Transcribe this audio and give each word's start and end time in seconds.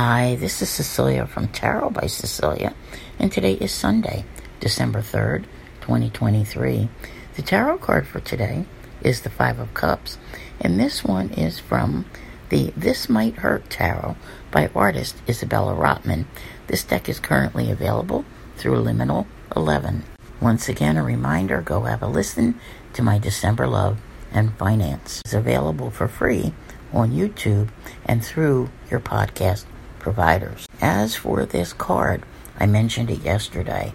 Hi, 0.00 0.36
this 0.36 0.62
is 0.62 0.70
Cecilia 0.70 1.26
from 1.26 1.48
Tarot 1.48 1.90
by 1.90 2.06
Cecilia, 2.06 2.72
and 3.18 3.32
today 3.32 3.54
is 3.54 3.72
Sunday, 3.72 4.24
December 4.60 5.00
3rd, 5.00 5.42
2023. 5.80 6.88
The 7.34 7.42
tarot 7.42 7.78
card 7.78 8.06
for 8.06 8.20
today 8.20 8.66
is 9.02 9.22
the 9.22 9.28
Five 9.28 9.58
of 9.58 9.74
Cups, 9.74 10.16
and 10.60 10.78
this 10.78 11.02
one 11.02 11.30
is 11.30 11.58
from 11.58 12.04
the 12.48 12.72
This 12.76 13.08
Might 13.08 13.38
Hurt 13.38 13.68
Tarot 13.70 14.14
by 14.52 14.70
artist 14.72 15.16
Isabella 15.28 15.74
Rotman. 15.74 16.26
This 16.68 16.84
deck 16.84 17.08
is 17.08 17.18
currently 17.18 17.68
available 17.68 18.24
through 18.56 18.80
Liminal 18.80 19.26
11. 19.56 20.04
Once 20.40 20.68
again, 20.68 20.96
a 20.96 21.02
reminder 21.02 21.60
go 21.60 21.82
have 21.82 22.04
a 22.04 22.06
listen 22.06 22.60
to 22.92 23.02
my 23.02 23.18
December 23.18 23.66
Love 23.66 23.98
and 24.30 24.56
Finance. 24.58 25.22
It's 25.24 25.34
available 25.34 25.90
for 25.90 26.06
free 26.06 26.54
on 26.92 27.10
YouTube 27.10 27.70
and 28.06 28.24
through 28.24 28.70
your 28.92 29.00
podcast 29.00 29.64
providers. 30.08 30.66
As 30.80 31.16
for 31.16 31.44
this 31.44 31.74
card, 31.74 32.22
I 32.58 32.64
mentioned 32.64 33.10
it 33.10 33.20
yesterday. 33.20 33.92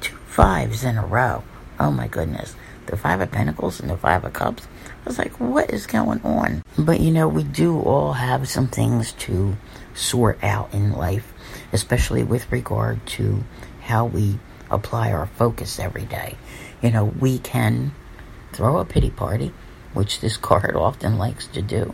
Two 0.00 0.14
fives 0.28 0.84
in 0.84 0.96
a 0.96 1.04
row. 1.04 1.42
Oh 1.80 1.90
my 1.90 2.06
goodness. 2.06 2.54
The 2.86 2.96
Five 2.96 3.20
of 3.20 3.32
Pentacles 3.32 3.80
and 3.80 3.90
the 3.90 3.96
Five 3.96 4.24
of 4.24 4.32
Cups. 4.32 4.68
I 4.86 5.08
was 5.08 5.18
like, 5.18 5.40
what 5.40 5.70
is 5.70 5.88
going 5.88 6.22
on? 6.22 6.62
But 6.78 7.00
you 7.00 7.10
know, 7.10 7.26
we 7.26 7.42
do 7.42 7.80
all 7.80 8.12
have 8.12 8.48
some 8.48 8.68
things 8.68 9.10
to 9.26 9.56
sort 9.92 10.38
out 10.44 10.72
in 10.72 10.92
life, 10.92 11.32
especially 11.72 12.22
with 12.22 12.52
regard 12.52 13.04
to 13.18 13.42
how 13.80 14.06
we 14.06 14.38
apply 14.70 15.10
our 15.10 15.26
focus 15.26 15.80
every 15.80 16.04
day. 16.04 16.36
You 16.80 16.92
know, 16.92 17.06
we 17.06 17.40
can 17.40 17.92
throw 18.52 18.78
a 18.78 18.84
pity 18.84 19.10
party, 19.10 19.52
which 19.94 20.20
this 20.20 20.36
card 20.48 20.76
often 20.76 21.18
likes 21.18 21.48
to 21.48 21.60
do, 21.60 21.92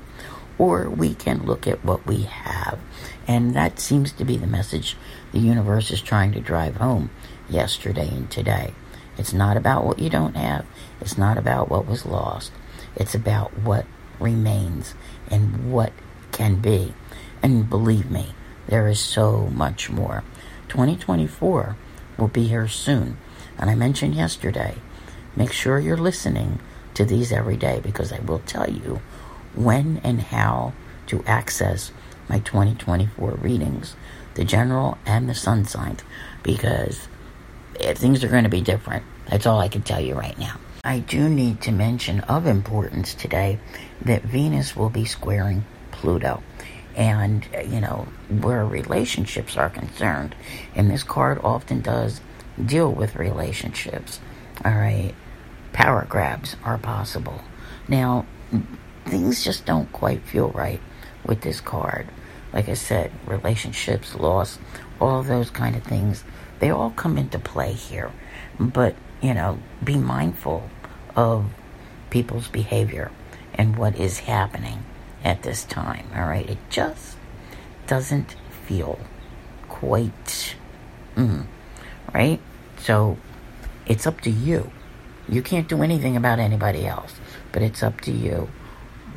or 0.58 0.90
we 0.90 1.14
can 1.14 1.46
look 1.46 1.66
at 1.66 1.82
what 1.82 2.06
we 2.06 2.24
have. 2.24 2.78
And 3.26 3.54
that 3.54 3.78
seems 3.78 4.12
to 4.12 4.24
be 4.24 4.36
the 4.36 4.46
message 4.46 4.96
the 5.32 5.38
universe 5.38 5.90
is 5.90 6.02
trying 6.02 6.32
to 6.32 6.40
drive 6.40 6.76
home 6.76 7.10
yesterday 7.48 8.08
and 8.08 8.30
today. 8.30 8.74
It's 9.18 9.32
not 9.32 9.56
about 9.56 9.84
what 9.84 9.98
you 9.98 10.10
don't 10.10 10.36
have, 10.36 10.66
it's 11.00 11.18
not 11.18 11.38
about 11.38 11.68
what 11.68 11.86
was 11.86 12.06
lost, 12.06 12.52
it's 12.96 13.14
about 13.14 13.56
what 13.58 13.86
remains 14.18 14.94
and 15.28 15.72
what 15.72 15.92
can 16.32 16.56
be. 16.56 16.94
And 17.42 17.68
believe 17.68 18.10
me, 18.10 18.34
there 18.68 18.88
is 18.88 19.00
so 19.00 19.48
much 19.48 19.90
more. 19.90 20.24
2024 20.68 21.76
will 22.16 22.28
be 22.28 22.48
here 22.48 22.68
soon. 22.68 23.18
And 23.58 23.68
I 23.68 23.74
mentioned 23.74 24.14
yesterday, 24.14 24.76
make 25.36 25.52
sure 25.52 25.78
you're 25.78 25.96
listening 25.96 26.60
to 26.94 27.04
these 27.04 27.32
every 27.32 27.56
day 27.56 27.80
because 27.82 28.12
I 28.12 28.20
will 28.20 28.40
tell 28.40 28.70
you 28.70 29.00
when 29.54 30.00
and 30.04 30.20
how 30.20 30.72
to 31.08 31.22
access 31.24 31.92
my 32.32 32.38
2024 32.38 33.32
readings, 33.42 33.94
the 34.34 34.44
general 34.44 34.96
and 35.04 35.28
the 35.28 35.34
sun 35.34 35.66
signs, 35.66 36.00
because 36.42 37.06
if 37.78 37.98
things 37.98 38.24
are 38.24 38.28
going 38.28 38.44
to 38.44 38.50
be 38.50 38.62
different. 38.62 39.04
That's 39.28 39.46
all 39.46 39.60
I 39.60 39.68
can 39.68 39.82
tell 39.82 40.00
you 40.00 40.14
right 40.14 40.38
now. 40.38 40.58
I 40.82 41.00
do 41.00 41.28
need 41.28 41.60
to 41.62 41.72
mention 41.72 42.20
of 42.20 42.46
importance 42.46 43.12
today 43.14 43.58
that 44.06 44.22
Venus 44.22 44.74
will 44.74 44.88
be 44.88 45.04
squaring 45.04 45.64
Pluto. 45.90 46.42
And, 46.96 47.46
eh, 47.52 47.62
you 47.62 47.80
know, 47.80 48.08
where 48.28 48.64
relationships 48.64 49.56
are 49.58 49.70
concerned, 49.70 50.34
and 50.74 50.90
this 50.90 51.02
card 51.02 51.38
often 51.44 51.82
does 51.82 52.20
deal 52.64 52.90
with 52.90 53.16
relationships, 53.16 54.20
all 54.64 54.72
right, 54.72 55.14
power 55.72 56.06
grabs 56.08 56.56
are 56.64 56.78
possible. 56.78 57.42
Now, 57.88 58.26
things 59.04 59.44
just 59.44 59.66
don't 59.66 59.92
quite 59.92 60.22
feel 60.22 60.48
right 60.50 60.80
with 61.24 61.42
this 61.42 61.60
card. 61.60 62.08
Like 62.52 62.68
I 62.68 62.74
said, 62.74 63.10
relationships, 63.26 64.14
loss, 64.14 64.58
all 65.00 65.22
those 65.22 65.50
kind 65.50 65.76
of 65.76 65.82
things, 65.82 66.24
they 66.58 66.70
all 66.70 66.90
come 66.90 67.16
into 67.18 67.38
play 67.38 67.72
here. 67.72 68.10
But, 68.58 68.94
you 69.20 69.34
know, 69.34 69.58
be 69.82 69.96
mindful 69.96 70.68
of 71.16 71.46
people's 72.10 72.48
behavior 72.48 73.10
and 73.54 73.76
what 73.76 73.96
is 73.96 74.20
happening 74.20 74.84
at 75.24 75.42
this 75.42 75.64
time, 75.64 76.06
all 76.14 76.26
right? 76.26 76.48
It 76.48 76.58
just 76.68 77.16
doesn't 77.86 78.36
feel 78.66 78.98
quite, 79.68 80.56
mm, 81.16 81.46
right? 82.12 82.40
So 82.78 83.16
it's 83.86 84.06
up 84.06 84.20
to 84.22 84.30
you. 84.30 84.70
You 85.28 85.42
can't 85.42 85.68
do 85.68 85.82
anything 85.82 86.16
about 86.16 86.38
anybody 86.38 86.86
else, 86.86 87.14
but 87.52 87.62
it's 87.62 87.82
up 87.82 88.00
to 88.02 88.12
you 88.12 88.48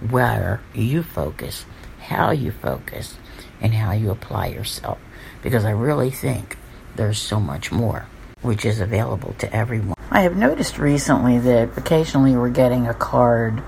where 0.10 0.62
you 0.74 1.04
focus, 1.04 1.66
how 2.08 2.32
you 2.32 2.52
focus, 2.52 3.18
and 3.62 3.74
how 3.74 3.92
you 3.92 4.12
apply 4.12 4.48
yourself. 4.48 5.00
Because 5.42 5.66
I 5.66 5.72
really 5.72 6.12
think 6.12 6.58
there's 6.96 7.20
so 7.20 7.40
much 7.40 7.72
more 7.72 8.08
which 8.42 8.64
is 8.64 8.80
available 8.80 9.34
to 9.40 9.54
everyone. 9.54 9.96
I 10.12 10.22
have 10.22 10.38
noticed 10.38 10.78
recently 10.78 11.40
that 11.40 11.76
occasionally 11.78 12.36
we're 12.36 12.50
getting 12.50 12.88
a 12.88 12.94
card 12.94 13.60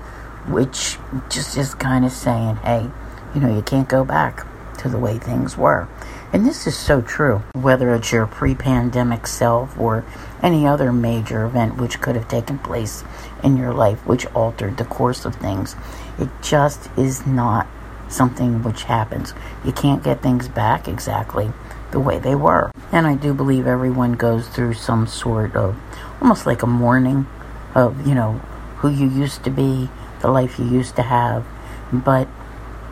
which 0.48 0.96
just 1.28 1.56
is 1.58 1.74
kind 1.74 2.04
of 2.04 2.12
saying, 2.12 2.56
hey, 2.56 2.88
you 3.34 3.40
know, 3.40 3.54
you 3.54 3.62
can't 3.62 3.88
go 3.88 4.04
back 4.04 4.46
to 4.78 4.88
the 4.88 4.98
way 4.98 5.18
things 5.18 5.56
were. 5.56 5.88
And 6.32 6.46
this 6.46 6.66
is 6.66 6.76
so 6.76 7.00
true, 7.00 7.42
whether 7.54 7.94
it's 7.94 8.12
your 8.12 8.26
pre 8.26 8.54
pandemic 8.54 9.26
self 9.26 9.78
or 9.78 10.04
any 10.42 10.66
other 10.66 10.92
major 10.92 11.44
event 11.44 11.76
which 11.76 12.00
could 12.00 12.14
have 12.14 12.28
taken 12.28 12.58
place 12.58 13.02
in 13.42 13.56
your 13.56 13.72
life 13.72 14.06
which 14.06 14.26
altered 14.26 14.76
the 14.76 14.84
course 14.84 15.24
of 15.24 15.34
things. 15.36 15.74
It 16.18 16.28
just 16.42 16.88
is 16.96 17.26
not 17.26 17.66
something 18.08 18.62
which 18.62 18.84
happens. 18.84 19.34
You 19.64 19.72
can't 19.72 20.02
get 20.02 20.22
things 20.22 20.48
back 20.48 20.88
exactly 20.88 21.52
the 21.90 22.00
way 22.00 22.18
they 22.18 22.34
were. 22.34 22.70
And 22.92 23.06
I 23.06 23.14
do 23.14 23.34
believe 23.34 23.66
everyone 23.66 24.12
goes 24.12 24.48
through 24.48 24.74
some 24.74 25.06
sort 25.06 25.56
of 25.56 25.76
almost 26.20 26.46
like 26.46 26.62
a 26.62 26.66
mourning 26.66 27.26
of, 27.74 28.06
you 28.06 28.14
know, 28.14 28.34
who 28.78 28.90
you 28.90 29.08
used 29.08 29.44
to 29.44 29.50
be, 29.50 29.88
the 30.20 30.28
life 30.28 30.58
you 30.58 30.66
used 30.66 30.96
to 30.96 31.02
have, 31.02 31.46
but 31.92 32.28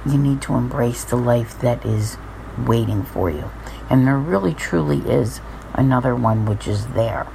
you 0.04 0.18
need 0.18 0.42
to 0.42 0.54
embrace 0.54 1.04
the 1.04 1.16
life 1.16 1.58
that 1.60 1.84
is 1.84 2.16
waiting 2.58 3.02
for 3.02 3.30
you. 3.30 3.50
And 3.90 4.06
there 4.06 4.18
really 4.18 4.54
truly 4.54 4.98
is 5.00 5.40
another 5.74 6.14
one 6.14 6.46
which 6.46 6.66
is 6.66 6.86
there. 6.88 7.26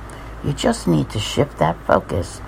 You 0.43 0.53
just 0.53 0.87
need 0.87 1.09
to 1.11 1.19
shift 1.19 1.59
that 1.59 1.77
focus 1.85 2.41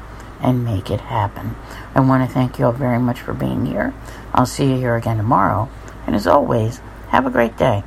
and 0.43 0.63
make 0.63 0.91
it 0.91 1.01
happen. 1.01 1.55
I 1.95 2.01
want 2.01 2.27
to 2.27 2.33
thank 2.33 2.59
you 2.59 2.65
all 2.65 2.71
very 2.71 2.99
much 2.99 3.19
for 3.21 3.33
being 3.33 3.65
here. 3.65 3.93
I'll 4.33 4.45
see 4.45 4.71
you 4.71 4.75
here 4.75 4.95
again 4.95 5.17
tomorrow. 5.17 5.69
And 6.05 6.15
as 6.15 6.27
always, 6.27 6.81
have 7.09 7.25
a 7.25 7.31
great 7.31 7.57
day. 7.57 7.83